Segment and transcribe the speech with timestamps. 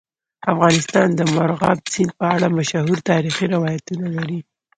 [0.53, 4.39] افغانستان د مورغاب سیند په اړه مشهور تاریخی روایتونه لري.